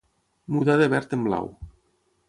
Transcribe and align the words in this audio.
Mudar 0.55 0.77
de 0.81 0.87
verd 0.95 1.15
en 1.19 1.29
blau. 1.29 1.55